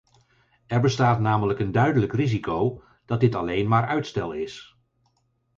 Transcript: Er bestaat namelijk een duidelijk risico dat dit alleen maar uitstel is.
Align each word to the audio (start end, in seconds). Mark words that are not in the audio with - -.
Er 0.67 0.79
bestaat 0.81 1.19
namelijk 1.19 1.59
een 1.59 1.71
duidelijk 1.71 2.13
risico 2.13 2.81
dat 3.05 3.19
dit 3.19 3.35
alleen 3.35 3.67
maar 3.67 3.85
uitstel 3.87 4.31
is. 4.31 4.77